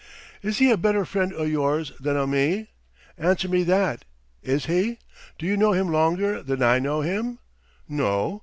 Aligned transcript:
"Is 0.41 0.57
he 0.57 0.71
a 0.71 0.77
better 0.77 1.05
friend 1.05 1.31
o' 1.31 1.43
yours 1.43 1.91
than 1.99 2.17
o' 2.17 2.25
me? 2.25 2.69
Answer 3.19 3.47
me 3.47 3.61
that. 3.65 4.03
Is 4.41 4.65
he? 4.65 4.97
Do 5.37 5.45
you 5.45 5.55
know 5.55 5.73
him 5.73 5.91
longer 5.91 6.41
than 6.41 6.63
I 6.63 6.79
know 6.79 7.01
him? 7.01 7.37
No? 7.87 8.39